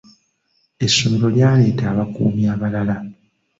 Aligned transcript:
Essomero 0.85 1.27
lyaleeta 1.35 1.83
abakuumi 1.91 2.43
abalala. 2.53 2.97